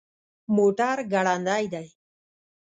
[0.55, 1.87] موټر ګړندی دی